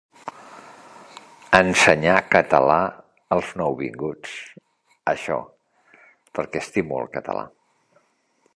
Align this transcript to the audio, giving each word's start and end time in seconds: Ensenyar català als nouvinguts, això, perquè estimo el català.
Ensenyar 1.57 2.15
català 2.35 2.77
als 3.37 3.51
nouvinguts, 3.61 4.33
això, 5.13 5.37
perquè 6.39 6.65
estimo 6.67 6.99
el 7.03 7.13
català. 7.19 7.45